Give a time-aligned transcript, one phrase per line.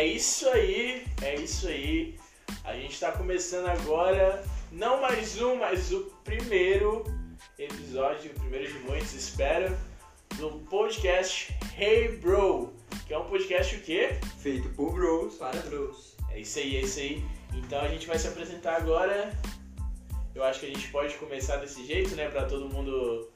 [0.00, 2.18] É isso aí, é isso aí.
[2.64, 4.42] A gente está começando agora,
[4.72, 7.04] não mais um, mas o primeiro
[7.58, 9.76] episódio, o primeiro de muitos, espero,
[10.38, 12.72] do podcast Hey Bro,
[13.06, 14.18] que é um podcast o quê?
[14.38, 15.34] Feito por bros.
[15.34, 16.16] Para bros.
[16.30, 17.22] É isso aí, é isso aí.
[17.52, 19.38] Então a gente vai se apresentar agora.
[20.34, 23.28] Eu acho que a gente pode começar desse jeito, né, para todo mundo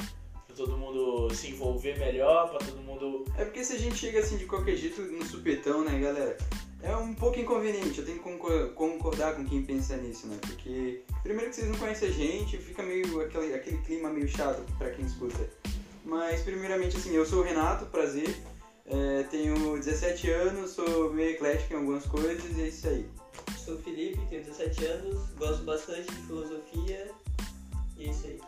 [0.55, 4.21] pra todo mundo se envolver melhor, para todo mundo É porque se a gente chega
[4.21, 6.39] assim de qualquer jeito no supetão, né, galera?
[6.85, 10.37] É um pouco inconveniente, eu tenho que concor- concordar com quem pensa nisso, né?
[10.43, 14.61] Porque, primeiro que vocês não conhecem a gente, fica meio aquele, aquele clima meio chato
[14.77, 15.49] pra quem escuta.
[16.05, 18.37] Mas, primeiramente, assim, eu sou o Renato, prazer.
[18.85, 23.09] É, tenho 17 anos, sou meio eclético em algumas coisas e é isso aí.
[23.57, 27.11] Sou o Felipe, tenho 17 anos, gosto bastante de filosofia
[27.97, 28.41] e é isso aí.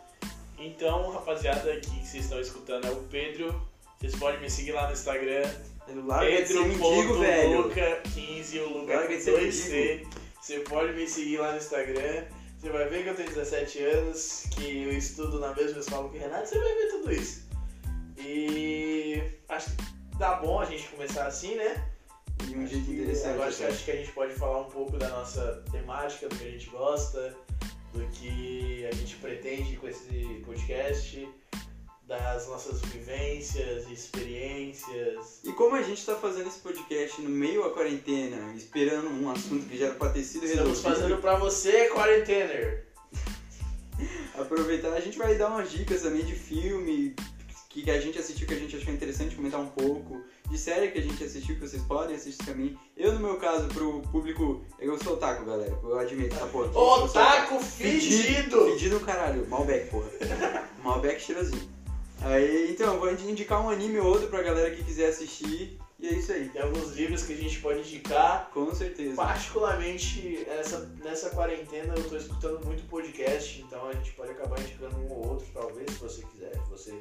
[0.59, 3.59] Então, rapaziada, aqui que vocês estão escutando é o Pedro.
[3.99, 5.49] Vocês podem me seguir lá no Instagram,
[6.05, 7.69] Larga de ser mendigo, velho.
[7.69, 10.07] Pedro.luca15, o Luca Larga de ser 2C.
[10.41, 12.25] Você pode me seguir lá no Instagram.
[12.57, 16.17] Você vai ver que eu tenho 17 anos, que eu estudo na mesma escola que
[16.17, 17.47] o Renato, você vai ver tudo isso.
[18.17, 21.87] E acho que dá bom a gente começar assim, né?
[22.43, 23.35] De um Acho jeito interessante.
[23.35, 23.71] Eu acho até.
[23.71, 26.69] acho que a gente pode falar um pouco da nossa temática, do que a gente
[26.69, 27.35] gosta,
[27.93, 31.27] do que a gente pretende com esse podcast,
[32.07, 35.41] das nossas vivências, experiências.
[35.43, 39.67] E como a gente tá fazendo esse podcast no meio da quarentena, esperando um assunto
[39.67, 42.87] que já era pra ter sido Estamos resolvido, fazendo pra você, quarentener.
[44.39, 47.13] aproveitar, a gente vai dar umas dicas também de filme
[47.67, 50.97] que a gente assistiu, que a gente achou interessante comentar um pouco, de série que
[50.97, 52.75] a gente assistiu, que vocês podem assistir também.
[52.95, 56.75] Eu, no meu caso, pro público, eu sou otaku, galera, eu admito essa porra.
[56.75, 58.65] Otaku fedido!
[58.71, 60.09] Fedido caralho, Malbec, porra.
[60.81, 61.76] Malbec cheirosinho.
[62.21, 66.07] Aí, então, eu vou indicar um anime ou outro pra galera que quiser assistir, e
[66.07, 66.47] é isso aí.
[66.49, 68.49] Tem alguns livros que a gente pode indicar.
[68.53, 69.15] Com certeza.
[69.15, 74.95] Particularmente, essa, nessa quarentena eu tô escutando muito podcast, então a gente pode acabar indicando
[74.97, 76.51] um ou outro, talvez, se você quiser.
[76.53, 76.93] Se você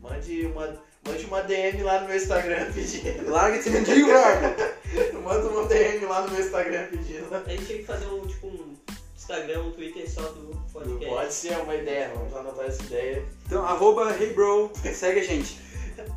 [0.00, 3.28] mande uma, mande uma DM lá no meu Instagram pedindo.
[3.28, 4.74] Larga esse mendigo, larga!
[5.24, 7.34] Manda uma DM lá no meu Instagram pedindo.
[7.34, 8.76] A gente tinha que fazer um, tipo, um
[9.24, 11.06] Instagram, um Twitter só do podcast.
[11.06, 13.24] Pode ser uma ideia, vamos anotar essa ideia.
[13.46, 15.58] Então, arroba heybro, segue a gente.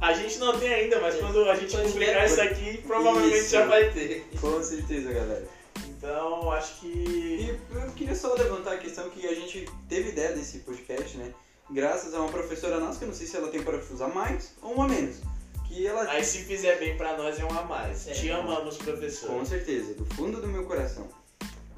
[0.02, 1.20] A gente não tem ainda, mas É.
[1.20, 3.52] quando a gente Quando publicar tiver- isso aqui, provavelmente Isso.
[3.52, 4.28] já vai ter.
[4.42, 5.48] Com certeza, galera.
[5.88, 6.88] Então, acho que.
[6.88, 11.32] E eu queria só levantar a questão que a gente teve ideia desse podcast, né?
[11.70, 14.54] Graças a uma professora nossa, que eu não sei se ela tem parafuso a mais
[14.62, 15.18] ou um a menos.
[15.68, 18.08] Que ela, Aí se fizer bem pra nós é um a mais.
[18.08, 18.12] É.
[18.14, 19.46] Te amamos, com professor.
[19.46, 21.08] certeza, do fundo do meu coração.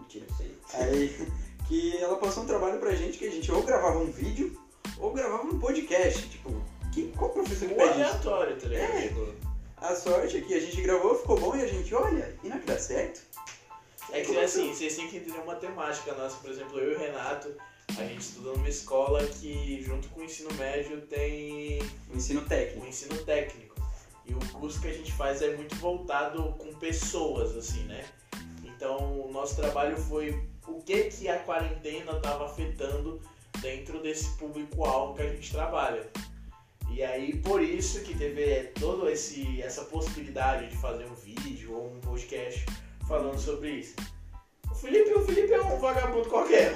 [0.09, 0.25] Mentira.
[0.30, 0.42] Isso
[0.78, 0.90] aí.
[0.90, 1.28] Aí,
[1.68, 4.59] que ela passou um trabalho pra gente que a gente ou gravava um vídeo
[4.97, 6.28] ou gravava um podcast.
[6.30, 8.92] Tipo, que, qual professor que pede aleatório, tá ligado?
[8.92, 9.50] É.
[9.78, 12.58] A sorte é que a gente gravou, ficou bom e a gente, olha, e não
[12.58, 13.22] é que dá certo?
[14.12, 16.36] É que assim, vocês têm que entender uma temática nossa.
[16.38, 17.56] Por exemplo, eu e o Renato,
[17.90, 21.80] a gente estuda numa escola que, junto com o ensino médio, tem
[22.12, 22.86] O ensino técnico.
[22.86, 23.75] o ensino técnico.
[24.25, 28.06] E o curso que a gente faz é muito voltado com pessoas, assim, né?
[28.80, 33.20] Então, o nosso trabalho foi o que que a quarentena estava afetando
[33.60, 36.10] dentro desse público-alvo que a gente trabalha.
[36.90, 41.92] E aí, por isso que teve toda esse, essa possibilidade de fazer um vídeo ou
[41.92, 42.66] um podcast
[43.06, 43.96] falando sobre isso.
[44.72, 46.72] O Felipe, o Felipe é um vagabundo qualquer,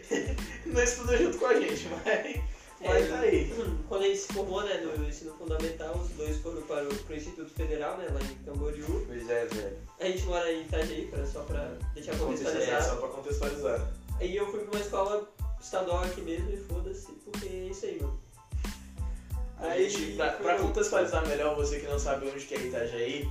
[0.64, 2.40] não estuda junto com a gente, mas,
[2.80, 3.52] mas tá aí.
[3.88, 7.50] Quando a gente se formou, né, no ensino fundamental, os dois foram para o, Instituto
[7.50, 9.04] Federal, né, lá em Camboriú.
[9.06, 9.76] Pois é, velho.
[9.98, 12.84] A gente mora em Itajaí, pra, só pra deixar É, contextualizado.
[12.84, 13.92] só pra contextualizar.
[14.20, 15.28] Aí eu fui pra uma escola
[15.60, 18.20] estadual aqui mesmo e foda-se, porque é isso aí, mano.
[19.58, 23.28] A gente, pra, pra contextualizar melhor, você que não sabe onde que é Itajaí,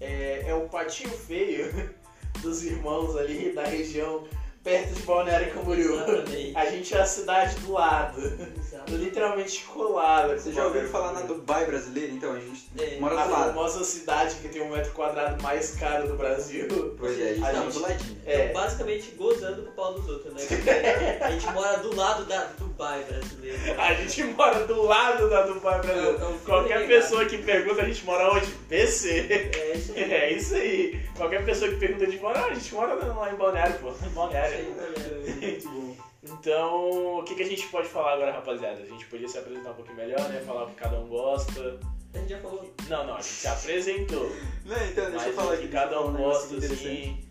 [0.00, 1.94] é, é o patinho feio
[2.42, 4.24] dos irmãos ali da região
[4.66, 5.94] perto de Balneário Camboriú.
[5.94, 6.52] Exatamente.
[6.56, 8.20] A gente é a cidade do lado,
[8.58, 8.92] Exato.
[8.96, 10.34] literalmente colada.
[10.34, 11.34] com Vocês já ouviram Balneário falar na.
[11.36, 12.12] Dubai brasileira?
[12.12, 13.44] Então, a gente É, mora A do lado.
[13.54, 16.96] famosa cidade que tem o metro quadrado mais caro do Brasil.
[16.98, 18.18] Pois é, a gente A tá gente- do ladinho.
[18.22, 20.42] Então, É, basicamente gozando com o pau dos outros, né?
[21.22, 23.58] A gente mora do lado da Dubai brasileira.
[23.78, 26.28] a gente mora do lado da Dubai Brasil.
[26.28, 28.46] Um Qualquer pessoa que pergunta, a gente mora onde?
[28.68, 29.50] PC.
[29.54, 30.12] É isso aí.
[30.12, 31.05] É isso aí.
[31.16, 33.90] Qualquer pessoa que pergunta de fora, ah, a gente mora lá em Balneário, pô.
[34.14, 34.76] Balneário.
[34.76, 35.40] mano.
[35.40, 35.96] Muito bom.
[36.22, 38.82] Então, o que, que a gente pode falar agora, rapaziada?
[38.82, 40.42] A gente podia se apresentar um pouquinho melhor, né?
[40.44, 41.78] Falar o que cada um gosta.
[42.12, 42.74] A gente já falou.
[42.88, 44.32] Não, não, a gente se apresentou.
[44.64, 45.62] Não, então, deixa Mas eu falar o aqui.
[45.62, 47.22] que cada um gosta, assim.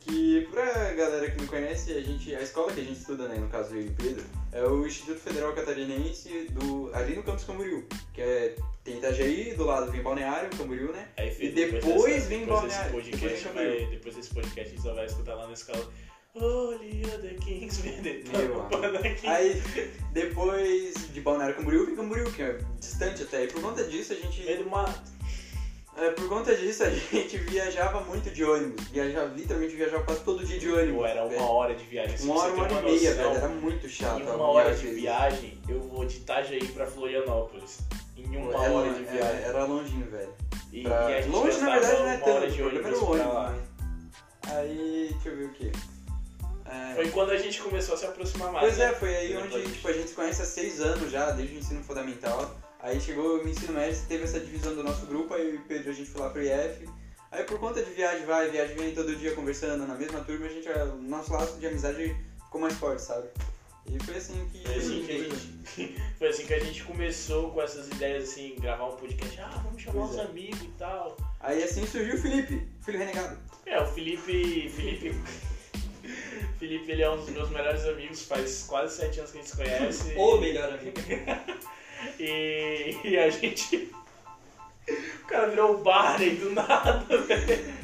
[0.00, 3.36] Que pra galera que não conhece, a gente, a escola que a gente estuda, né,
[3.36, 7.86] no caso eu e Pedro, é o Instituto Federal Catarinense do, ali no Campus Camboriú,
[8.12, 11.08] que é, tem Itajaí, do lado vem Balneário, Camboriú, né?
[11.16, 14.70] Aí, Fê, E depois dessa- vem depois Balneário, podcast, depois vai- depois desse podcast a
[14.74, 15.92] gente só vai escutar lá na escola.
[16.36, 18.66] Holy other kings, Meu
[19.24, 19.62] Aí,
[20.12, 23.44] depois de Balneário Camboriú, vem Camboriú, que é distante até.
[23.44, 24.42] E por conta disso, a gente...
[24.44, 24.94] Meio do.
[25.96, 28.84] É, por conta disso, a gente viajava muito de ônibus.
[28.88, 30.96] Viajava, literalmente viajava quase todo dia de ônibus.
[30.96, 31.42] Pô, era uma velho.
[31.44, 32.16] hora de viagem.
[32.16, 33.28] se Uma hora, uma hora e uma meia, velho.
[33.30, 34.28] Era muito chato.
[34.28, 35.50] A uma hora de viagem.
[35.52, 37.78] viagem, eu vou de Itajaí pra Florianópolis.
[38.16, 39.42] Em uma É, hora de é, viagem.
[39.42, 40.32] Era longinho, velho.
[40.72, 42.46] E, Pra- e a gente Longe, na verdade, não é tanto.
[42.52, 43.62] o problema era ônibus, né?
[44.46, 45.72] Aí, deixa eu ver o quê?
[46.66, 48.66] É, Foi quando a gente começou a se aproximar mais.
[48.66, 48.86] Pois né?
[48.86, 51.58] é, foi aí onde tipo, a gente se conhece há seis anos já, desde o
[51.58, 52.56] ensino fundamental.
[52.80, 55.94] Aí chegou o ensino médio, teve essa divisão do nosso grupo, aí o Pedro a
[55.94, 56.88] gente foi lá pro IF.
[57.30, 60.48] Aí por conta de viagem vai, viagem vem, todo dia conversando na mesma turma, a
[60.48, 62.14] gente, o nosso laço de amizade
[62.44, 63.26] ficou mais forte, sabe?
[63.86, 64.58] E foi assim que...
[64.58, 68.56] Foi assim que a gente, foi assim que a gente começou com essas ideias assim,
[68.58, 69.40] gravar um podcast.
[69.40, 70.22] Ah, vamos chamar Pois os é.
[70.22, 71.16] amigos e tal.
[71.40, 73.38] Aí assim surgiu o Felipe, filho renegado.
[73.66, 74.68] É, o Felipe.
[74.70, 75.14] Felipe.
[76.58, 79.50] Felipe, ele é um dos meus melhores amigos, faz quase sete anos que a gente
[79.50, 80.14] se conhece.
[80.18, 80.96] Ou melhor amigo.
[82.18, 83.90] E, e a gente.
[84.86, 87.83] O cara virou o Barney do nada, velho.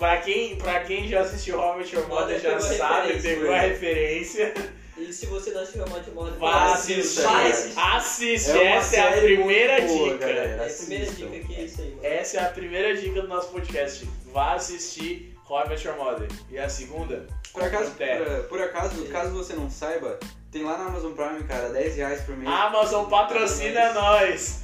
[0.00, 3.58] Pra quem, pra quem já assistiu Robert Your Mother já Pegou a sabe, pegou a
[3.60, 4.54] referência.
[4.96, 7.22] E se você não assistiu a Mod Mod, Vá assistir.
[7.22, 7.78] vai assistir.
[7.78, 10.26] Assiste, É essa é a série primeira boa, dica.
[10.26, 10.62] galera.
[10.62, 12.00] É a primeira dica que é isso aí, mano.
[12.02, 14.08] Essa é a primeira dica do nosso podcast.
[14.32, 16.28] Vá assistir Robert Your Mother.
[16.50, 17.26] E a segunda?
[17.52, 20.18] Por acaso, por, por acaso, caso você não saiba,
[20.50, 22.50] tem lá na Amazon Prime, cara, 10 reais por mês.
[22.50, 24.60] Amazon patrocina nós.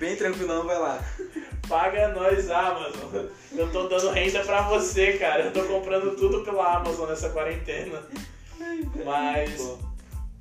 [0.00, 1.04] Bem tranquilão, vai lá.
[1.70, 3.26] Paga nós, Amazon.
[3.52, 5.44] Eu tô dando renda pra você, cara.
[5.44, 8.02] Eu tô comprando tudo pela Amazon nessa quarentena.
[9.04, 9.78] Mas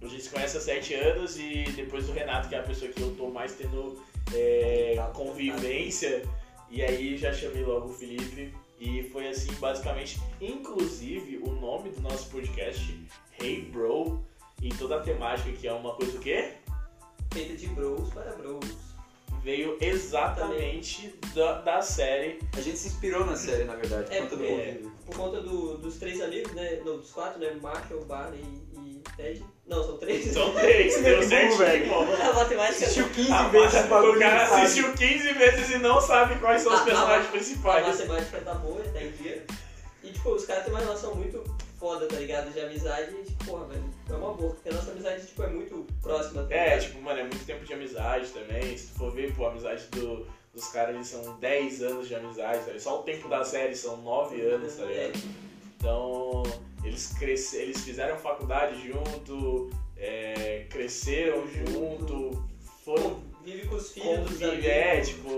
[0.01, 2.91] a gente se conhece há sete anos e depois do Renato, que é a pessoa
[2.91, 4.03] que eu tô mais tendo
[4.33, 6.23] é, convivência,
[6.67, 8.51] e aí já chamei logo o Felipe.
[8.79, 13.07] E foi assim, basicamente, inclusive o nome do nosso podcast,
[13.39, 14.25] Hey Bro,
[14.63, 16.53] e toda a temática que é uma coisa o quê?
[17.31, 18.88] Feita de bros para bros.
[19.43, 22.39] Veio exatamente da, da série.
[22.57, 24.91] A gente se inspirou na série, na verdade, por É, conta do convívio.
[25.05, 26.79] Por conta do- dos três amigos, né?
[26.85, 27.51] Não, dos quatro, né?
[27.61, 28.43] Marshall, Barney
[28.75, 29.43] e Ted.
[29.65, 30.25] Não, são três.
[30.33, 31.93] São três, deu certinho, velho.
[31.95, 34.15] A matemática Assistiu 15 Ah, vezes o bagulho.
[34.15, 34.61] o cara sabe?
[34.63, 37.87] assistiu 15 vezes e não sabe quais são os Ah, personagens A principais.
[37.87, 39.45] matemática tá boa, tá em dia.
[40.03, 41.43] E, tipo, os caras têm uma relação muito
[41.79, 42.51] foda, tá ligado?
[42.51, 43.11] De amizade.
[43.23, 44.53] Tipo, porra, velho, é uma boa.
[44.53, 47.65] Porque a nossa amizade, tipo, é muito próxima, tá É, tipo, mano, é muito tempo
[47.65, 48.77] de amizade também.
[48.77, 52.15] Se tu for ver, pô, a amizade do- dos caras, eles são 10 anos de
[52.15, 52.79] amizade, tá ligado?
[52.81, 55.23] Só o tempo da série são 9 anos, tá É, ligado?
[55.77, 56.43] Então,
[56.83, 62.43] eles, cresce, eles fizeram faculdade junto, é, cresceram junto,
[62.83, 64.65] foram Vive com os filhos dos amigos.
[64.65, 65.29] é, tipo...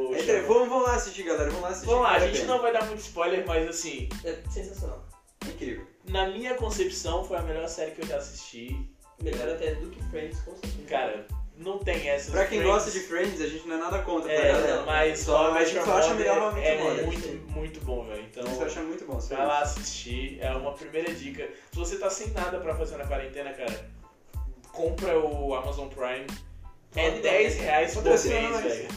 [0.47, 1.85] Vamos, vamos lá assistir, galera, vamos lá assistir.
[1.85, 5.05] Vamos lá, a gente não vai dar muito spoiler, mas assim, É sensacional.
[5.45, 5.85] É incrível.
[6.11, 8.89] Na minha concepção foi a melhor série que eu já assisti.
[9.21, 10.87] Melhor até do que Friends, com certeza.
[10.89, 11.27] Cara,
[11.57, 12.31] não tem essa.
[12.31, 14.75] Pra quem gosta de Friends, a gente não é nada contra, tá É, galera?
[14.77, 17.05] não, mas Só- a gente só acha melhor é Your Mother.
[17.05, 18.23] muito, muito bom, velho.
[18.23, 20.39] Então, A gente acha muito bom, vai lá assistir.
[20.41, 21.47] É uma primeira dica.
[21.71, 23.89] Se você tá sem nada pra fazer na quarentena, cara,
[24.71, 26.25] compra o Amazon Prime.
[26.95, 27.61] É Foda, 10 né?
[27.63, 28.87] reais por mês, velho.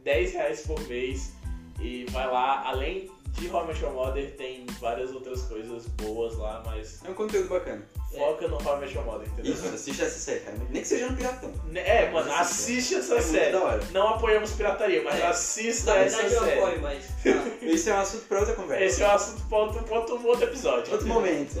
[0.00, 1.32] 10 reais por mês.
[1.80, 3.08] E vai lá, além
[3.38, 7.14] de How I Met Your Mother, tem várias outras coisas boas lá, mas É um
[7.14, 7.86] conteúdo bacana.
[8.12, 9.52] foca no How I Met Your Mother, entendeu?
[9.54, 10.56] Isso, assiste essa série, cara.
[10.70, 11.52] Nem que seja no Piratão.
[11.74, 13.52] É, mano, assiste essa é série.
[13.52, 13.84] muito da hora.
[13.92, 15.26] Não apoiamos pirataria, mas É.
[15.26, 16.60] assista Na essa verdade, eu série.
[16.60, 17.04] apoio, mas.
[17.06, 17.48] Tá.
[17.66, 18.84] Esse é um assunto pra outra conversa.
[18.84, 20.92] Esse é um assunto para outro, pra outro, outro episódio.
[20.92, 21.60] Outro momento.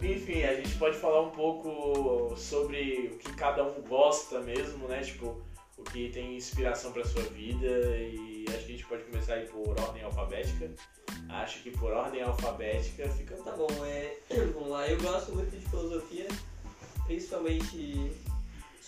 [0.00, 5.00] Enfim, a gente pode falar um pouco sobre o que cada um gosta mesmo, né?
[5.00, 5.40] Tipo,
[5.78, 7.66] o que tem inspiração pra sua vida
[7.98, 10.70] e acho que a gente pode começar aí por ordem alfabética.
[11.28, 13.36] Acho que por ordem alfabética fica.
[13.36, 14.16] Tá bom, é,
[14.54, 14.88] vamos lá.
[14.88, 16.26] Eu gosto muito de filosofia,
[17.06, 18.12] principalmente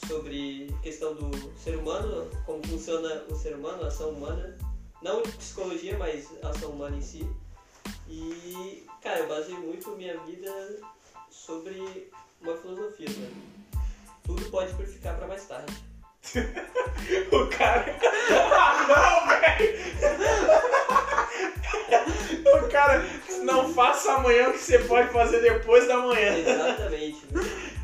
[0.06, 4.59] sobre questão do ser humano, como funciona o ser humano, a ação humana.
[5.02, 7.26] Não psicologia, mas a ação humana em si.
[8.09, 10.80] E, cara, eu baseio muito minha vida
[11.30, 13.30] sobre uma filosofia, né?
[14.25, 15.89] Tudo pode purificar pra mais tarde.
[17.33, 17.97] O cara.
[18.31, 19.81] Ah, não, velho!
[22.65, 23.05] O cara,
[23.43, 26.39] não faça amanhã o que você pode fazer depois da manhã.
[26.39, 27.19] Exatamente.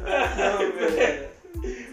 [0.01, 1.29] Não, velho.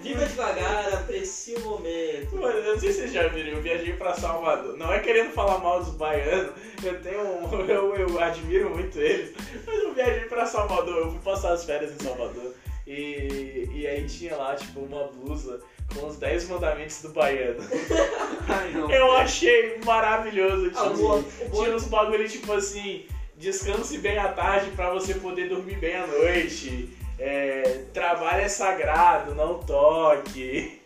[0.02, 2.36] Viva devagar, aprecie o momento.
[2.36, 4.78] Mano, eu não sei se vocês já viram, eu viajei pra Salvador.
[4.78, 6.52] Não é querendo falar mal dos baianos,
[6.84, 9.34] eu tenho um, eu, eu admiro muito eles,
[9.66, 12.54] mas eu viajei pra Salvador, eu fui passar as férias em Salvador.
[12.86, 15.62] E, e aí tinha lá, tipo, uma blusa
[15.94, 17.60] com os 10 mandamentos do baiano.
[18.48, 18.90] Ai, não.
[18.92, 20.72] Eu achei maravilhoso.
[20.76, 21.24] Ah, o- o bom-
[21.64, 23.06] tinha uns bagulho tipo assim,
[23.38, 26.90] descanse bem à tarde pra você poder dormir bem à noite.
[27.20, 30.82] É, trabalho é sagrado, não toque.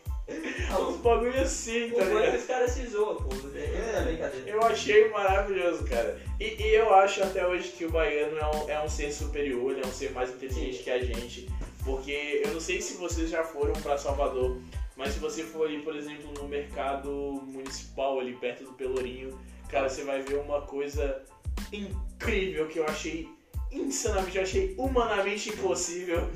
[0.69, 2.35] Ah, Uns bagulho assim, tá é ligado?
[2.37, 3.29] os caras se zoam, pô.
[3.55, 4.49] É, é brincadeira.
[4.49, 6.19] Eu achei maravilhoso, cara.
[6.37, 9.71] E, e eu acho até hoje que o baiano é um, é um ser superior,
[9.71, 10.83] ele é um ser mais inteligente Sim.
[10.83, 11.49] que a gente.
[11.85, 14.57] Porque eu não sei se vocês já foram pra Salvador,
[14.97, 17.11] mas se você for ali, por exemplo, no mercado
[17.45, 19.39] municipal, ali perto do Pelourinho,
[19.69, 21.23] cara, você vai ver uma coisa
[21.71, 23.29] incrível que eu achei
[23.71, 26.27] insanamente, eu achei humanamente impossível,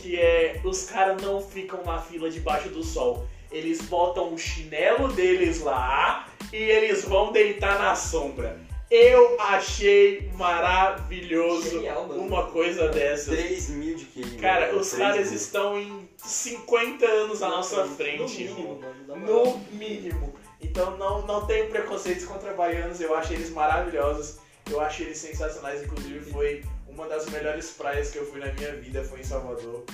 [0.00, 3.26] que é os caras não ficam na fila debaixo do sol.
[3.50, 8.60] Eles botam o chinelo deles lá e eles vão deitar na sombra.
[8.88, 13.32] Eu achei maravilhoso Genial, uma coisa dessa.
[13.32, 14.36] 3 mil de QI.
[14.40, 15.36] Cara, os 3 caras mil.
[15.36, 19.26] estão em 50 anos à nossa frente, No mínimo, mano.
[19.26, 20.34] No mínimo.
[20.60, 24.38] Então não, não tenho preconceitos contra baianos, eu acho eles maravilhosos,
[24.70, 28.74] eu acho eles sensacionais, inclusive foi uma das melhores praias que eu fui na minha
[28.76, 29.84] vida, foi em Salvador.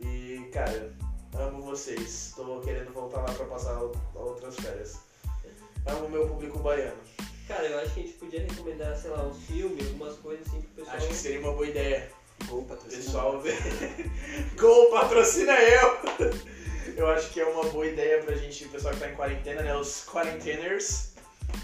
[0.00, 0.94] E, cara,
[1.34, 2.32] amo vocês.
[2.36, 3.80] Tô querendo voltar lá pra passar
[4.14, 5.00] outras férias.
[5.86, 6.96] Amo meu público baiano.
[7.48, 10.60] Cara, eu acho que a gente podia recomendar, sei lá, uns filmes, algumas coisas assim
[10.62, 10.96] pro pessoal.
[10.96, 12.10] Acho que seria uma boa ideia.
[12.54, 13.02] Gol patrocina.
[13.02, 13.42] pessoal.
[14.56, 15.98] Gol, patrocina eu!
[16.96, 19.62] Eu acho que é uma boa ideia pra gente, o pessoal que tá em quarentena,
[19.62, 19.74] né?
[19.74, 21.12] Os quarenteners.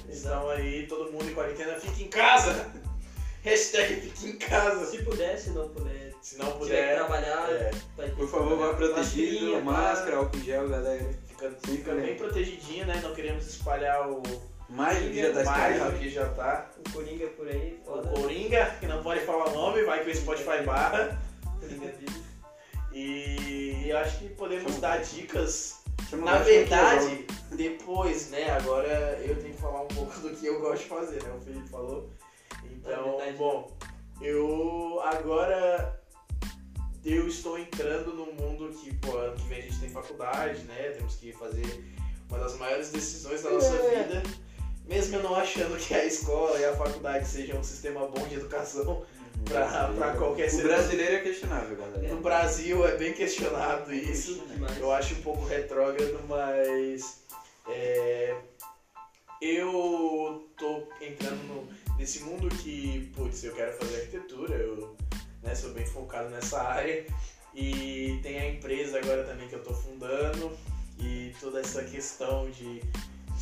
[0.09, 2.73] Estão aí, todo mundo em quarentena, fica em casa!
[3.43, 4.87] Hashtag fica em casa!
[4.87, 8.75] Se puder, se não puder, Se não puder, trabalhar, é, vai ter Por favor, vá
[8.75, 11.11] protegido, máscara, álcool em gel, galera.
[11.27, 12.07] fica, fica né?
[12.07, 13.01] bem protegidinho, né?
[13.03, 14.23] Não queremos espalhar o
[14.71, 15.93] Mais do que já tá mais espalhado.
[15.93, 16.71] do que já tá.
[16.79, 18.21] O Coringa por aí, O.
[18.21, 21.21] Coringa, que não pode falar o nome, vai que o Spotify barra.
[21.61, 21.95] Coringa.
[22.93, 29.37] E eu acho que podemos dar dicas Chama Na aqui, verdade, depois, né, agora eu
[29.41, 31.31] tenho que falar um pouco do que eu gosto de fazer, né?
[31.37, 32.11] O Felipe falou.
[32.65, 33.71] Então, bom,
[34.21, 36.01] eu agora
[37.05, 40.91] eu estou entrando num mundo que, pô, ano que vem a gente tem faculdade, né?
[40.97, 41.85] Temos que fazer
[42.29, 44.03] uma das maiores decisões da nossa É.
[44.03, 44.23] vida.
[44.91, 48.35] Mesmo eu não achando que a escola e a faculdade sejam um sistema bom de
[48.35, 49.07] educação
[49.45, 52.09] pra, pra qualquer O ser brasileiro é questionável, galera.
[52.09, 54.43] No Brasil é bem questionado isso.
[54.81, 57.23] Eu acho um pouco retrógrado, mas
[57.69, 58.35] é,
[59.41, 64.97] eu tô entrando no- nesse mundo que, putz, eu quero fazer arquitetura, eu
[65.41, 67.07] né, sou bem focado nessa área
[67.55, 70.51] e tem a empresa agora também que eu tô fundando
[70.99, 72.83] e toda essa questão de,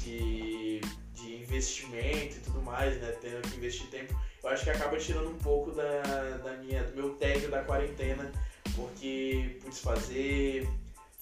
[0.03, 0.81] de,
[1.21, 5.31] de investimento e tudo mais, né, tendo que investir tempo, eu acho que acaba tirando
[5.31, 6.03] um pouco da,
[6.45, 8.31] da minha, do meu tédio da quarentena,
[8.75, 10.69] porque, putz, fazer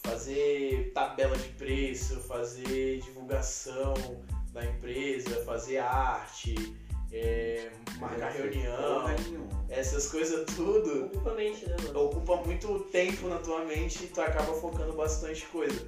[0.03, 3.95] fazer tabela de preço, fazer divulgação
[4.53, 6.55] da empresa, fazer arte,
[7.13, 9.05] é, marcar reunião,
[9.69, 12.05] essas coisas tudo Ocupa mente, né, mano?
[12.05, 15.87] ocupa muito tempo na tua mente e tu acaba focando bastante coisa.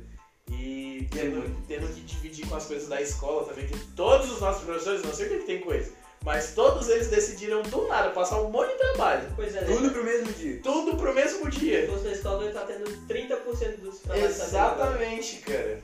[0.51, 4.65] E tendo, tendo que dividir com as coisas da escola também, que todos os nossos
[4.65, 5.93] professores, não sei o que, que tem coisa,
[6.25, 9.31] mas todos eles decidiram do nada passar um monte de trabalho.
[9.37, 9.67] Pois é, né?
[9.67, 10.61] Tudo pro mesmo dia.
[10.63, 11.87] Tudo pro mesmo Se dia.
[11.89, 14.41] fosse na escola, ele tá tendo 30% dos trabalhos.
[14.41, 15.81] Exatamente, cara.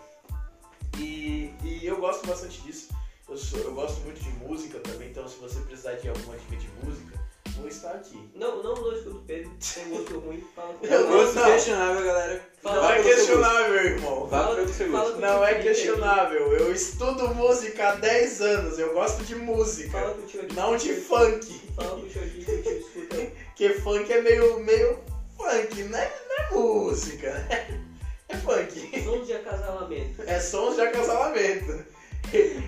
[0.99, 2.89] E, e eu gosto bastante disso.
[3.29, 6.57] Eu, sou- eu gosto muito de música também, então se você precisar de alguma dica
[6.57, 7.19] de música,
[7.59, 8.31] vou estar aqui.
[8.35, 9.51] Não, não, não escuta o Pedro.
[9.75, 10.45] Tem gosto ruim.
[10.55, 11.45] Fala com o Eu gosto não.
[11.45, 12.49] questionável, galera.
[12.63, 14.29] Fala- Não é questionável, irmão.
[14.29, 15.15] Fala- fala gosto.
[15.15, 16.53] com- Não é questionável.
[16.53, 18.79] Eu estudo música há 10 anos.
[18.79, 19.91] Eu gosto de música.
[19.99, 20.55] Fala com o tio aqui.
[20.55, 21.61] Não de funk.
[21.77, 23.17] Fala com o tio aqui que o tio escuta.
[23.47, 24.99] Porque funk é meio, meio
[25.37, 27.47] funk, não é, não é música.
[28.27, 29.05] É funk.
[29.05, 30.23] Sons de acasalamento.
[30.27, 31.85] É sons de acasalamento.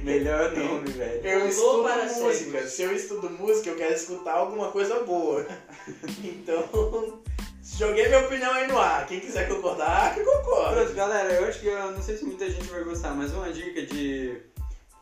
[0.07, 1.27] Melhor nome, velho.
[1.27, 2.53] Eu estudo para música.
[2.53, 2.73] cegos.
[2.73, 5.45] Se eu estudo música, eu quero escutar alguma coisa boa.
[6.23, 7.23] Então,
[7.77, 9.07] joguei minha opinião aí no ar.
[9.07, 10.93] Quem quiser concordar, que Pronto, concorde.
[10.95, 13.83] galera, eu acho que eu não sei se muita gente vai gostar, mas uma dica
[13.85, 14.41] de,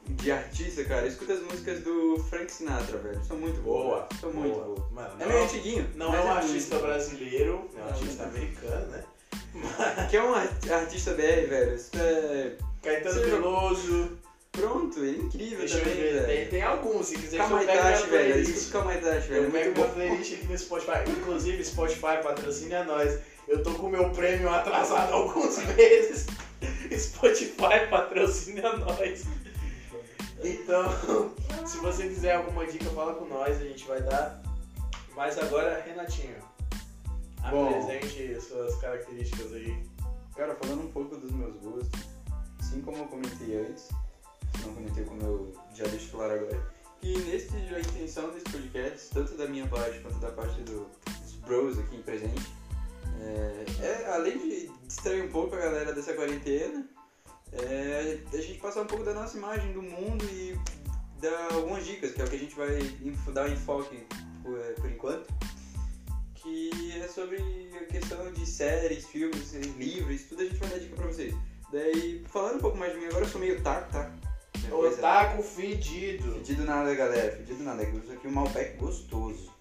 [0.09, 3.23] de artista, cara, escuta as músicas do Frank Sinatra, velho.
[3.25, 3.85] São muito boas.
[3.85, 4.09] Boa.
[4.21, 4.65] São muito boa.
[4.75, 4.91] boas.
[4.93, 5.91] Mano, É não, meio antiguinho.
[5.95, 6.39] não mas é um muito.
[6.47, 8.31] artista brasileiro, é um Não, artista não.
[8.31, 9.05] americano, né?
[10.11, 11.75] Que é um ar- artista BR, velho.
[11.75, 12.57] Isso é.
[12.83, 14.19] Caetano Sim.
[14.55, 16.27] Pronto, ele é incrível Deixa também, ver.
[16.27, 16.51] Tem, velho.
[16.51, 18.41] tem alguns, se quiser que eu pego Kamaitachi, velho.
[18.41, 19.45] Escuta o Kamaitachi, velho.
[19.45, 19.95] Eu pego minha bom.
[19.95, 21.11] playlist aqui no Spotify.
[21.11, 23.19] Inclusive, Spotify patrocina a nós.
[23.49, 26.27] Eu tô com o meu prêmio atrasado há alguns meses.
[26.97, 29.25] Spotify patrocina nós.
[30.43, 30.85] Então,
[31.67, 34.43] se você quiser alguma dica, fala com nós, a gente vai dar.
[35.17, 36.37] Mas agora, Renatinho,
[37.51, 37.69] Bom.
[37.69, 39.77] Apresente suas características aí.
[40.35, 42.01] Cara, falando um pouco dos meus gostos,
[42.59, 43.89] assim como eu comentei antes,
[44.67, 49.37] não comentei como eu já deixo claro agora, que nesse a intenção desse podcast, tanto
[49.37, 50.89] da minha parte quanto da parte do-
[51.23, 52.53] dos bros aqui presente,
[53.21, 56.87] é, é, além de distrair um pouco a galera dessa quarentena,
[57.53, 60.59] é, a gente passar um pouco da nossa imagem do mundo e
[61.21, 62.79] dar algumas dicas, que é o que a gente vai
[63.33, 64.05] dar enfoque
[64.43, 65.33] por, por enquanto
[66.35, 67.39] que é sobre
[67.81, 71.35] a questão de séries, filmes, livros, tudo a gente vai dar dica pra vocês.
[71.73, 74.13] Daí, falando um pouco mais de mim, agora eu sou meio taco, tá?
[74.65, 76.33] Minha coisa- Otaku fedido.
[76.35, 77.83] Fedido nada, galera, fedido nada.
[77.83, 79.53] É que eu uso aqui um Malbec gostoso.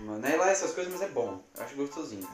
[0.00, 1.42] Não é lá essas coisas, mas é bom.
[1.56, 2.26] Eu acho gostosinho.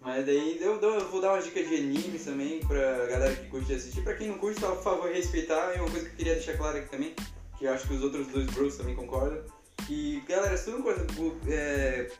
[0.00, 3.48] Mas daí eu, dou- eu vou dar uma dica de animes também pra galera que
[3.48, 4.02] curte assistir.
[4.02, 5.74] Pra quem não curte, por favor, respeitar.
[5.76, 7.14] E uma coisa que eu queria deixar clara aqui também,
[7.58, 9.40] que eu acho que os outros dois bros também concordam.
[9.86, 12.10] Que, galera, se tu não gosta do- é,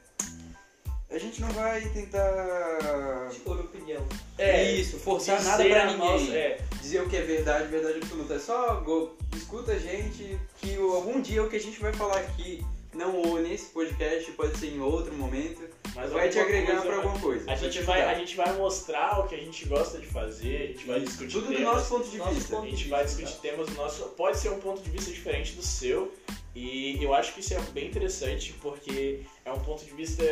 [1.12, 4.02] A gente não vai tentar Expor opinião.
[4.38, 6.34] É, isso, forçar dizer nada pra ninguém.
[6.34, 8.34] é, Dizer o que é verdade, verdade absoluta.
[8.34, 12.18] É só go- escuta a gente, que algum dia o que a gente vai falar
[12.18, 15.62] aqui, não ou nesse podcast, pode ser em outro momento,
[15.94, 17.50] mas vai te agregar coisa pra vai- alguma coisa.
[17.50, 20.56] A gente, te vai, a gente vai mostrar o que a gente gosta de fazer,
[20.56, 21.74] a gente vai Isso, discutir Tudo do temas.
[21.74, 22.58] nosso ponto de Nosso vista.
[22.58, 24.02] A gente vai discutir temas do nosso.
[24.10, 26.12] Pode ser um ponto de vista diferente do seu.
[26.54, 30.22] E eu acho que isso é bem interessante porque é um ponto de vista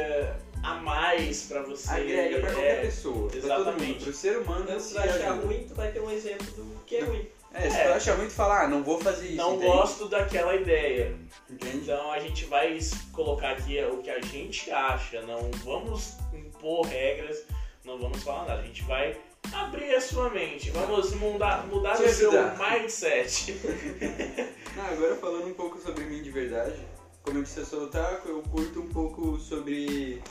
[0.63, 1.91] a mais pra você.
[1.91, 3.93] Agrega pra qualquer é, pessoa, pra todo exatamente.
[3.93, 6.85] mundo, pro ser humano Então, se vai achar ruim, tu vai ter um exemplo do
[6.85, 7.27] que é ruim.
[7.53, 7.85] É, É.
[7.89, 9.73] tu acha muito, fala, ah, não vou fazer isso, Não entende?
[9.73, 11.17] gosto daquela ideia.
[11.49, 11.79] Entende?
[11.79, 12.79] Então a gente vai
[13.13, 15.21] colocar aqui o que a gente acha.
[15.23, 17.45] Não vamos impor regras,
[17.85, 18.61] não vamos falar nada.
[18.61, 19.17] A gente vai
[19.53, 20.71] abrir a sua mente.
[20.71, 23.55] Vamos mudar, mudar Te o seu mindset.
[24.79, 26.77] Ah, agora falando um pouco sobre mim de verdade,
[27.25, 30.23] como eu disse, eu sou otaku, eu curto um pouco sobre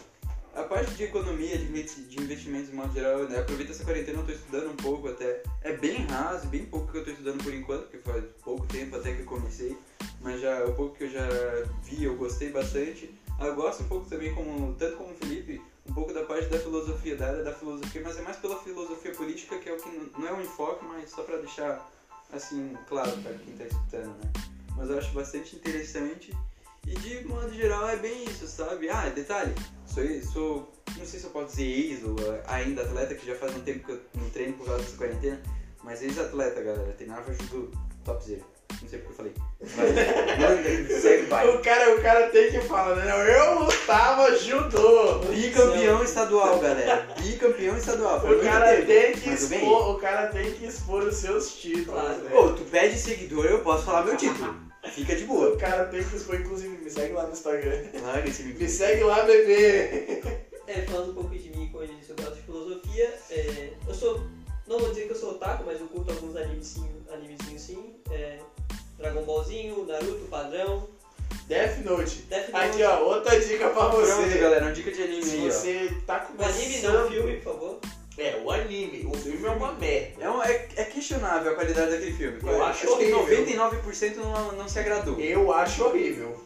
[0.56, 3.24] a parte de economia, de investi- de investimentos de modo geral.
[3.24, 3.40] Né?
[3.40, 5.44] Aproveito essa quarentena, eu tô estudando um pouco até.
[5.62, 8.96] É bem raso, bem pouco que eu tô estudando por enquanto, porque faz pouco tempo
[8.96, 9.78] até que eu comecei,
[10.22, 11.28] mas já o pouco que eu já
[11.84, 13.14] vi, eu gostei bastante.
[13.40, 16.60] Eu gosto um pouco também, como, tanto como o Felipe, um pouco da parte da
[16.60, 19.90] filosofia, da área da filosofia, mas é mais pela filosofia política, que é o que
[20.18, 21.90] não- é um enfoque, mas só pra deixar
[22.34, 24.32] assim, claro, para quem tá escutando, né?
[24.76, 26.32] Mas eu acho bastante interessante.
[26.88, 28.90] E de modo geral é bem isso, sabe?
[28.90, 29.54] Ah, detalhe,
[29.86, 33.36] sou, sou não sei se eu posso dizer ex ou uh, ainda atleta, que já
[33.36, 35.42] faz um tempo que eu não treino por causa dessa quarentena,
[35.84, 37.70] mas ex-atleta, galera, treinava judô,
[38.04, 38.44] top zero.
[38.82, 39.34] Não sei porque eu falei.
[40.40, 40.62] Manda,
[41.02, 41.48] segue, vai.
[41.50, 43.36] O cara, o cara tem que falar, né?
[43.36, 45.20] Eu lutava judô.
[45.20, 47.08] Bicampeão estadual, galera.
[47.20, 48.20] Bicampeão estadual.
[48.20, 52.24] O cara tem que mas expor, o cara tem que expor os seus títulos, Claro.
[52.24, 52.30] né?
[52.30, 54.69] Pô, tu pede seguidor, eu posso falar meu título.
[54.92, 55.54] Fica de boa.
[55.54, 57.84] O cara tem que expor, inclusive, me segue lá no Instagram.
[58.26, 60.22] Esse Me segue lá, bebê.
[60.68, 63.14] É, falando um pouco de mim, como eu disse, eu gosto de filosofia.
[63.32, 64.24] É, eu sou,
[64.68, 67.96] não vou dizer que eu sou otaku, mas eu curto alguns animezinhos, animezinhos sim.
[68.12, 68.40] É,
[68.98, 70.88] Dragon Ballzinho, Naruto, padrão,
[71.48, 72.22] Death Note.
[72.30, 72.66] Death Note.
[72.66, 74.38] Aqui, ó, outra dica pra Pronto, você.
[74.38, 75.52] galera, uma dica de anime Se aí, ó.
[75.52, 76.56] você tá O começando...
[76.56, 77.80] anime não, filme, por favor.
[78.20, 79.06] É, o anime.
[79.06, 80.24] O filme é uma merda.
[80.24, 82.40] É, um- é- é questionável a qualidade daquele filme.
[82.42, 83.20] Eu acho que horrível.
[83.28, 85.20] 99% não, não se agradou.
[85.20, 86.46] Eu acho horrível.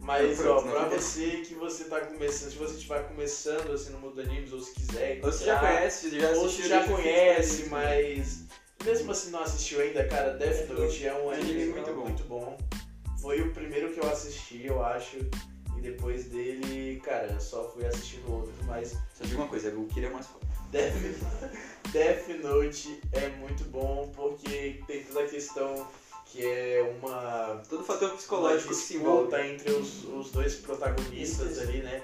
[0.00, 0.70] Mas, ó, né?
[0.72, 4.52] pra você que você tá começando, se você estiver começando assim no mundo dos animes,
[4.52, 8.44] ou se quiser Ou você já conhece, já ou você já eu conhece, mas
[8.84, 12.56] mesmo assim não assistiu ainda, cara, Death Note é um anime Anime muito muito bom.
[12.58, 12.58] bom.
[13.20, 15.18] Foi o primeiro que eu assisti, eu acho.
[15.76, 20.08] E depois dele, cara, só fui assistindo outros, mas Só digo uma coisa, o Kira
[20.08, 20.46] é mais foda.
[20.70, 20.94] Death,
[21.92, 25.86] Death Note é muito bom porque tem toda a questão
[26.26, 29.24] que é uma Todo fator psicológico que se envolve.
[29.24, 31.60] disputa entre os, os dois protagonistas Isso.
[31.62, 32.02] ali, né?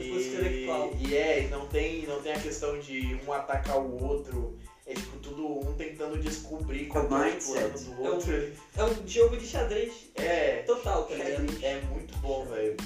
[0.00, 4.58] E, e é, e não tem, não tem a questão de um atacar o outro.
[4.86, 7.68] É tipo tudo um tentando descobrir qual é o mindset.
[7.68, 8.52] plano do outro.
[8.76, 11.46] É um jogo de xadrez É, total, tá ligado?
[11.62, 12.76] é, é muito bom, velho.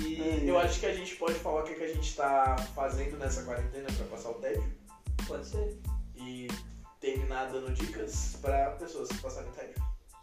[0.00, 2.56] E Ai, eu acho que a gente pode falar o que, que a gente tá
[2.74, 4.64] fazendo nessa quarentena pra passar o tédio
[5.26, 5.78] Pode ser,
[6.16, 6.48] e
[7.00, 9.74] terminar dando dicas pra pessoas que passarem tédio.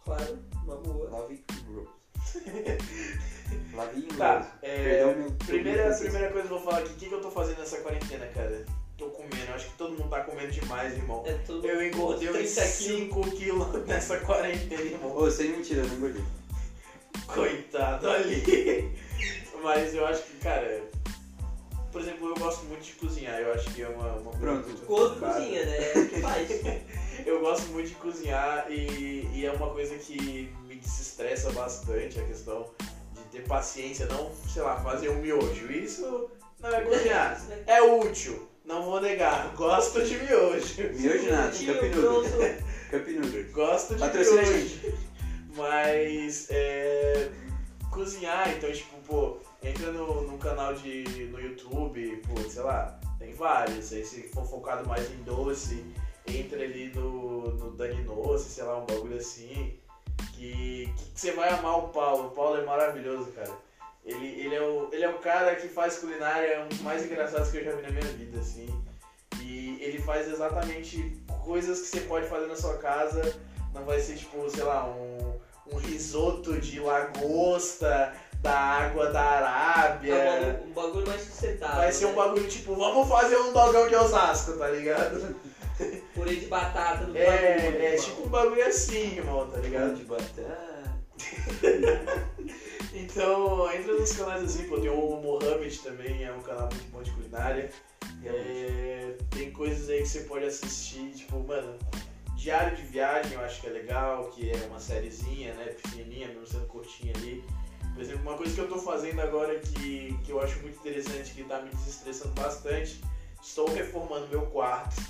[0.04, 1.10] claro, uma boa.
[1.10, 1.88] Love Rose.
[3.74, 5.32] Love Tá, é, Perdão, meu.
[5.32, 7.58] Primeira, meu primeira coisa que eu vou falar aqui, o que, que eu tô fazendo
[7.58, 8.64] nessa quarentena, cara?
[8.96, 11.24] Tô comendo, acho que todo mundo tá comendo demais, irmão.
[11.26, 12.78] É tudo Eu engordei uns 30 quilos.
[12.78, 15.16] 5 quilos nessa quarentena, irmão.
[15.16, 16.22] Ô, sem mentira, eu não engordei.
[17.26, 18.92] Coitado ali.
[19.62, 20.82] Mas eu acho que, cara,
[21.90, 24.76] por exemplo, eu gosto muito de cozinhar, eu acho que é uma, uma coisa Pronto.
[24.86, 25.34] focada.
[25.34, 25.92] cozinha, né?
[25.92, 26.48] É o que faz.
[27.26, 32.24] Eu gosto muito de cozinhar e, e é uma coisa que me desestressa bastante a
[32.24, 32.70] questão
[33.12, 35.70] de ter paciência, não, sei lá, fazer um miojo.
[35.70, 37.40] Isso Não é cozinhar.
[37.66, 38.48] É útil.
[38.64, 39.54] Não vou negar.
[39.54, 40.82] Gosto de miojo.
[40.94, 42.00] Miojo nada, Cup pronto.
[42.00, 42.56] Noodle.
[42.90, 43.44] Cup Noodle.
[43.52, 44.94] Gosto de Patrocina a miojo.
[45.54, 47.28] Mas é,
[47.90, 51.04] cozinhar, então tipo, pô, entra no, no canal de.
[51.30, 53.92] no YouTube, pô, sei lá, tem vários.
[53.92, 55.84] Aí se for focado mais em doce,
[56.26, 59.78] entra ali no, no Dani Doce, sei lá, um bagulho assim.
[60.34, 62.28] Que, que você vai amar o Paulo.
[62.28, 63.50] O Paulo é maravilhoso, cara.
[64.04, 67.50] Ele, ele, é o, ele é o cara que faz culinária um dos mais engraçados
[67.50, 68.66] que eu já vi na minha vida, assim.
[69.40, 73.40] E ele faz exatamente coisas que você pode fazer na sua casa.
[73.72, 75.38] Não vai ser tipo, sei lá, um,
[75.72, 80.14] um risoto de lagosta da água da Arábia.
[80.14, 81.76] É um, um bagulho mais sustentável.
[81.76, 82.16] Vai ser um né?
[82.16, 85.36] bagulho tipo, vamos fazer um dogão de Osasco, tá ligado?
[86.14, 87.18] Purê de batata do bagulho.
[87.18, 88.04] É, é irmão.
[88.04, 89.94] tipo um bagulho assim, irmão, tá ligado?
[89.94, 90.72] de batata.
[92.94, 97.02] Então, entra nos canais assim, pô, tem o Mohamed também, é um canal muito bom
[97.02, 97.70] de culinária.
[98.22, 101.74] É, tem coisas aí que você pode assistir, tipo, mano,
[102.36, 106.11] Diário de Viagem eu acho que é legal, que é uma sériezinha, né, pequenininha,
[108.22, 111.60] uma coisa que eu tô fazendo agora que, que eu acho muito interessante, que tá
[111.60, 113.02] me desestressando bastante,
[113.42, 115.02] estou reformando meu quarto.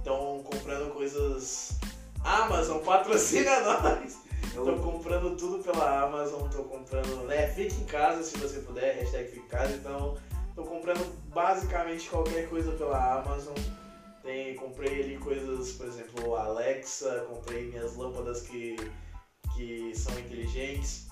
[0.00, 1.76] Então, comprando coisas...
[2.22, 4.18] Amazon, patrocina nós!
[4.54, 7.46] Tô comprando tudo pela Amazon, tô comprando, né?
[7.48, 10.16] Fique em casa se você puder, hashtag fique em casa, então
[10.54, 13.54] tô comprando basicamente qualquer coisa pela Amazon.
[14.22, 18.76] Tem, comprei ali coisas, por exemplo, Alexa, comprei minhas lâmpadas que,
[19.54, 21.05] que são inteligentes,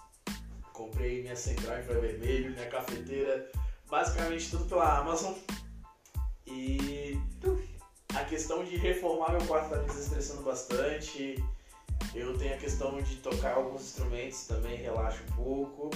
[0.75, 3.51] comprei minha central infravermelho, minha cafeteira,
[3.89, 5.33] basicamente tudo pela Amazon.
[6.47, 7.19] E
[8.15, 11.43] a questão de reformar meu quarto tá me desestressando bastante.
[12.15, 15.91] Eu tenho a questão de tocar alguns instrumentos também, relaxa um pouco.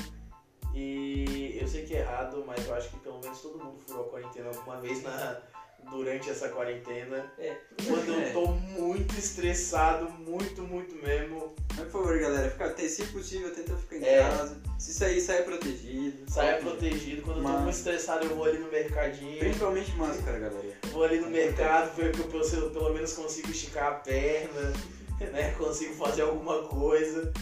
[0.75, 4.07] E eu sei que é errado, mas eu acho que pelo menos todo mundo furou
[4.07, 5.43] a quarentena alguma vez na,
[5.91, 7.33] durante essa quarentena.
[7.39, 7.57] É.
[7.87, 8.29] Quando É.
[8.29, 13.77] eu tô muito estressado, muito, muito mesmo, Mas, por favor, galera, fica, se possível, tenta
[13.77, 14.19] ficar em É.
[14.19, 14.57] casa.
[14.81, 16.29] Se sair, saia protegido.
[16.29, 17.23] saia protegido.
[17.23, 19.39] Quando eu tô muito estressado, eu vou ali no mercadinho.
[19.39, 20.75] Principalmente máscara, galera.
[20.91, 24.73] Vou ali no mercado, ver que eu pelo- pelo menos consigo esticar a perna,
[25.33, 25.53] né?
[25.57, 27.33] Consigo fazer alguma coisa.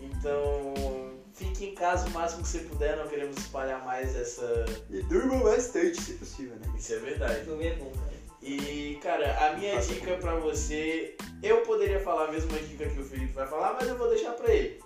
[0.00, 1.07] Então,
[1.38, 4.64] fique em casa o máximo que você puder, não queremos espalhar mais essa.
[4.90, 6.74] E durma bastante, se possível, né?
[6.76, 7.44] Isso é verdade.
[7.44, 8.18] Dormir é bom, cara.
[8.42, 13.00] E, cara, a minha Faça dica pra você, eu poderia falar a mesma dica que
[13.00, 14.80] o Felipe vai falar, mas eu vou deixar pra ele.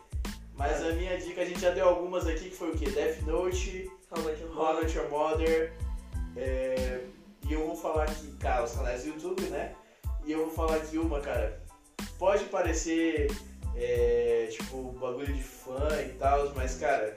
[0.55, 2.91] Mas a minha dica, a gente já deu algumas aqui, que foi o quê?
[2.91, 5.73] Death Note, Realmente é How Met Your Mother.
[6.37, 7.01] é,
[7.49, 9.75] e eu vou falar aqui, cara, os canais do YouTube, né?
[10.25, 11.61] E eu vou falar aqui uma, cara.
[12.19, 13.31] Pode parecer,
[13.77, 17.17] é, tipo, bagulho de fã e tal, mas, cara,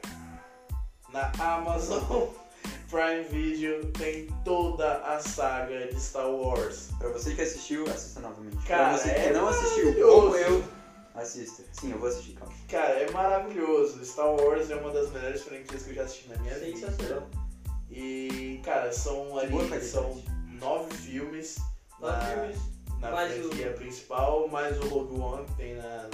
[1.12, 2.28] na Amazon
[2.90, 6.90] Prime Video tem toda a saga de Star Wars.
[6.98, 8.58] Pra você que assistiu, assista novamente.
[8.66, 10.22] Cara, pra você que é não assistiu, maravilhoso.
[10.22, 10.64] como eu,
[11.16, 11.64] assista.
[11.74, 12.54] Sim, eu vou assistir, calma.
[12.70, 14.04] Cara, é maravilhoso.
[14.06, 16.78] Star Wars é uma das melhores franquias que eu já assisti na minha vida.
[16.78, 17.28] Sensacional.
[17.90, 19.86] E, cara, são Boa ali qualidade.
[19.86, 20.22] são
[20.60, 21.58] nove filmes
[22.00, 22.58] Nove na, filmes.
[23.00, 26.10] na mais franquia principal, mais o Rogue One que tem na.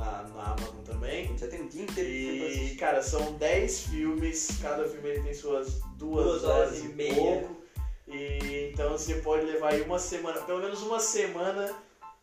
[0.00, 1.36] Na, na Amazon também.
[1.38, 2.08] já tem um dia inteiro
[2.38, 6.78] pra E, cara, são 10 filmes, cada filme ele tem suas duas, Duas horas, horas
[6.84, 7.14] e meia.
[7.14, 7.60] pouco.
[8.08, 11.72] E então você pode levar aí uma semana, pelo menos uma semana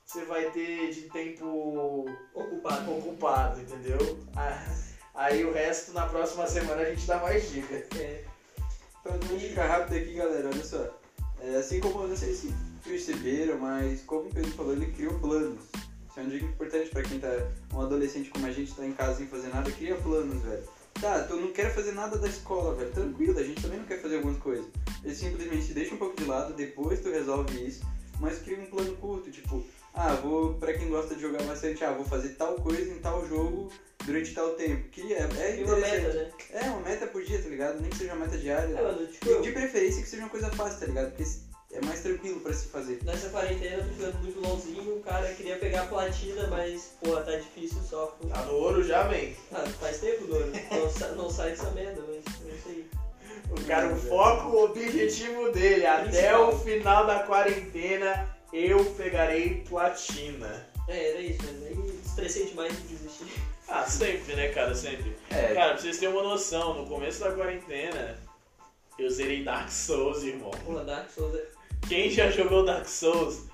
[0.06, 2.92] você vai ter de tempo Ocupado.
[2.98, 4.18] ocupado, entendeu?
[4.36, 4.66] Ah,
[5.16, 7.84] Aí o resto na próxima semana a gente dá mais dicas.
[8.00, 8.24] É.
[9.02, 10.86] Então, uma dica rápida aqui, galera, olha só.
[11.42, 15.60] É, assim como vocês se perceberam, mas como o Pedro falou, ele criou planos.
[16.18, 17.30] Isso é uma dica importante pra quem tá,
[17.74, 20.64] um adolescente como a gente, tá em casa sem fazer nada, cria planos, velho.
[21.00, 22.92] Tá, tu não quer fazer nada da escola, velho.
[22.92, 24.66] Tranquilo, a gente também não quer fazer algumas coisas.
[25.04, 27.86] Ele simplesmente deixa um pouco de lado, depois tu resolve isso,
[28.20, 31.92] mas cria um plano curto, tipo, ah, vou, pra quem gosta de jogar bastante, ah,
[31.92, 33.72] vou fazer tal coisa em tal jogo
[34.04, 34.90] durante tal tempo.
[34.90, 36.32] Que é, é uma meta, né?
[36.52, 37.80] É, uma meta por dia, tá ligado?
[37.80, 38.76] Nem que seja uma meta diária.
[38.76, 41.10] É, tipo, de preferência que seja uma coisa fácil, tá ligado?
[41.10, 41.26] Porque
[41.78, 43.00] é mais tranquilo pra se fazer.
[43.04, 47.22] nessa quarentena eu tô jogando muito LOLzinho, o cara queria pegar a platina, mas, porra,
[47.22, 48.08] tá difícil só.
[48.08, 49.36] com- Tá no ouro já, vem.
[49.52, 50.52] Ah, faz tempo, Dono.
[50.72, 52.90] Não, sa- não sai dessa merda, mas é isso aí.
[53.52, 60.68] O cara, o foco, o objetivo dele, até o final da quarentena, eu pegarei platina.
[60.88, 63.26] É, era isso, mas aí estressei demais e desisti.
[63.70, 64.74] Ah, sempre, né, cara?
[64.74, 65.14] Sempre.
[65.30, 68.18] É, Cara, pra vocês terem uma noção, no começo da quarentena,
[68.98, 70.52] eu zerei Dark Souls, irmão.
[70.52, 71.46] Porra, Dark Souls é...
[71.88, 73.46] Quem já jogou Dark Souls,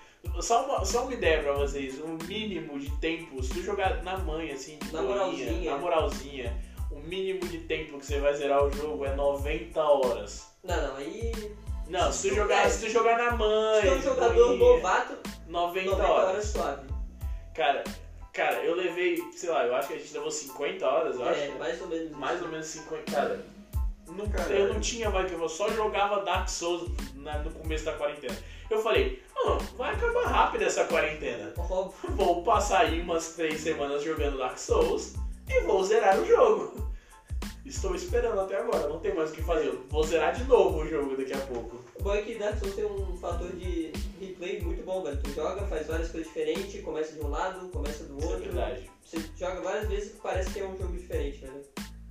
[0.41, 4.17] só uma, só uma ideia pra vocês, um mínimo de tempo, se tu jogar na
[4.17, 5.71] manha, assim, Na moralzinha.
[5.71, 6.57] na moralzinha,
[6.91, 10.47] o mínimo de tempo que você vai zerar o jogo é 90 horas.
[10.63, 11.31] Não, não, aí.
[11.89, 15.89] Não, se tu jogar, se tu jogar na mãe, Se é um jogador novato, 90,
[15.91, 16.29] 90 horas.
[16.29, 16.87] horas suave.
[17.53, 17.83] Cara,
[18.31, 21.29] cara, eu levei, sei lá, eu acho que a gente levou 50 horas, eu É,
[21.47, 21.59] acho.
[21.59, 22.11] mais ou menos.
[22.17, 23.11] Mais ou menos 50.
[23.11, 23.45] Cara,
[24.13, 28.35] não, eu não tinha que eu só jogava Dark Souls na- no começo da quarentena.
[28.69, 31.53] Eu falei, ah, vai acabar rápido essa quarentena.
[32.09, 35.13] Vou passar aí umas três semanas jogando Dark Souls
[35.49, 36.73] e vou zerar o jogo.
[37.65, 39.67] Estou esperando até agora, não tem mais o que fazer.
[39.67, 41.77] Eu vou zerar de novo o jogo daqui a pouco.
[41.95, 45.17] O bom é que Dark Souls tem um fator de replay muito bom, velho.
[45.23, 48.39] Tu joga, faz várias coisas diferentes, começa de um lado, começa do é outro.
[48.51, 48.89] verdade.
[49.05, 51.61] Você joga várias vezes e parece que é um jogo diferente, velho.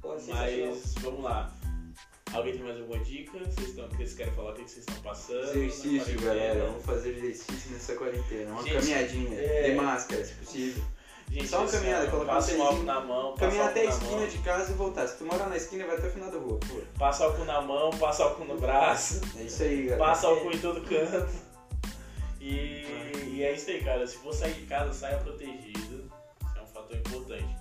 [0.00, 0.18] Pô, é.
[0.28, 1.52] Mas vamos lá.
[2.34, 3.38] Alguém tem mais alguma dica?
[3.38, 5.40] Vocês, estão, vocês querem falar o que vocês estão passando?
[5.56, 6.64] Exercício, galera.
[6.66, 8.50] Vamos fazer exercício nessa quarentena.
[8.52, 9.38] Uma Gente, caminhadinha.
[9.38, 10.82] é- De máscara, se possível.
[11.30, 13.90] Gente, Só uma caminhada, colocar passa um o álcool na mão, Caminhar até a na
[13.90, 15.06] esquina mão, de casa e voltar.
[15.08, 16.58] Se tu morar na esquina, vai até o final da rua.
[16.60, 19.96] Pô, passa álcool na mão, passa álcool no braço, é isso aí, galera.
[19.98, 21.32] passa álcool em todo canto.
[22.40, 22.84] E,
[23.34, 24.06] e é isso aí, cara.
[24.06, 26.10] Se for sair de casa, saia protegido.
[26.44, 27.56] Isso é um fator importante.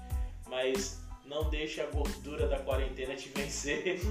[0.50, 1.00] Mas
[1.32, 4.00] não deixe a gordura da quarentena te vencer.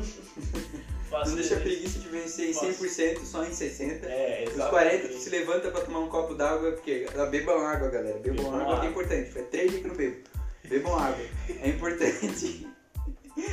[1.27, 4.05] Não deixa a preguiça de vencer em 100%, só em 60%.
[4.05, 4.71] É, Os exatamente.
[4.71, 8.17] 40 tu se levanta pra tomar um copo d'água, porque ah, bebam água, galera.
[8.21, 8.85] Bebam Bebam água que água.
[8.87, 9.31] é importante.
[9.33, 10.17] Foi três dias que eu não bebo.
[10.69, 11.25] Bebam água.
[11.49, 12.65] É importante.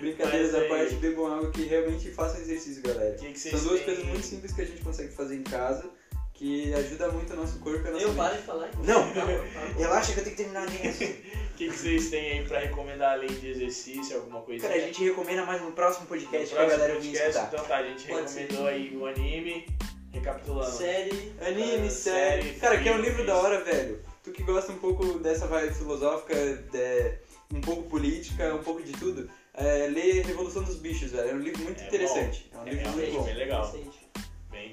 [0.00, 3.14] Brincadeiras à aí- parte, bebam água que realmente façam exercício, galera.
[3.16, 5.88] Que que São duas têm- coisas muito simples que a gente consegue fazer em casa,
[6.34, 8.16] que ajuda muito o nosso corpo e a nossa Eu mente.
[8.18, 8.70] paro de falar.
[8.84, 9.78] Não, não.
[9.78, 11.04] Relaxa que eu tenho que terminar nisso.
[11.54, 14.66] O que, que vocês têm aí pra recomendar além de exercício, alguma coisa?
[14.66, 17.54] Cara, a gente recomenda mais no próximo No podcast pra próximo galera vir podcast, escutar.
[17.54, 19.66] então tá, a gente Pode recomendou aí o anime,
[20.12, 20.76] recapitulando.
[20.76, 21.32] Série.
[21.40, 22.42] Anime, Ah, série.
[22.42, 24.02] série, Cara, que é um livro da hora, velho.
[24.24, 27.18] Tu que gosta um pouco dessa vibe filosófica, de-
[27.56, 31.30] um pouco política, um pouco de tudo, é, lê Revolução dos Bichos, velho.
[31.30, 32.50] É um livro muito É interessante.
[32.52, 33.24] É um É livro realmente muito bom.
[33.26, 33.74] bem legal.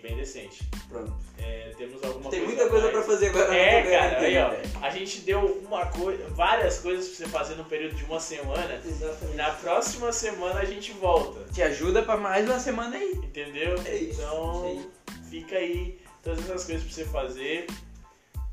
[0.02, 0.64] Bem, decente.
[0.90, 1.14] Pronto.
[1.38, 2.98] É, temos alguma Tem coisa muita coisa mais?
[2.98, 4.70] pra fazer agora É, na cara, aí ó, velho.
[4.82, 8.80] a gente deu uma coisa, várias coisas pra você fazer no período de uma semana.
[8.84, 9.38] E Exatamente.
[9.38, 13.12] na próxima semana a gente volta, Te ajuda pra mais uma semana aí.
[13.16, 13.76] entendeu?
[13.86, 14.90] É isso, Então, isso
[15.30, 17.66] fica aí todas essas coisas pra você fazer.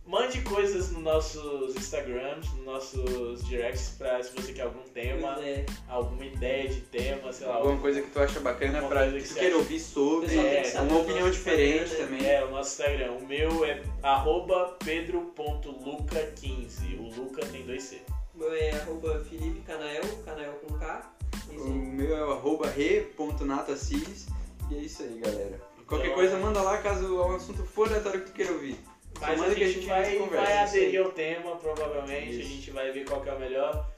[0.09, 5.67] Mande coisas nos nossos Instagrams, nos nossos directs, pra se você quer algum tema, é.
[5.87, 7.57] alguma ideia de tema, sei lá.
[7.57, 10.35] Alguma coisa que tu acha bacana pra que que tu você queira acha- ouvir sobre.
[10.35, 12.17] É, uma opinião diferente Instagram, né?
[12.19, 12.27] também.
[12.27, 13.13] É, o nosso Instagram.
[13.13, 16.99] O meu é arroba pedro.luca15.
[16.99, 18.01] O Luca tem dois C.
[18.35, 21.13] O meu é arroba Felipe Canael, Canael com K.
[21.51, 24.27] O meu é o arroba re.natacis.
[24.71, 25.61] E é isso aí, galera.
[25.87, 28.79] Qualquer Então- coisa, manda lá caso o assunto for aleatório que tu queira ouvir.
[29.21, 30.45] Mas a que gente, a vai, conversa.
[30.45, 32.31] vai aderir ao tema, provavelmente.
[32.31, 32.41] Isso.
[32.41, 33.91] A gente vai ver qual que é o melhor.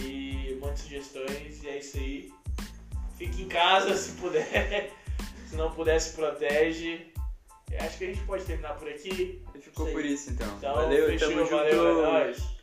[0.00, 1.62] E um monte de sugestões.
[1.62, 2.32] E é isso aí.
[3.16, 4.92] Fique em casa se puder.
[5.48, 7.06] se não puder, se protege.
[7.70, 9.42] Eu acho que a gente pode terminar por aqui.
[9.60, 10.48] Ficou por isso então.
[10.56, 12.00] Então, Valeu, fechou, tamo valeu, junto.
[12.00, 12.57] é nóis.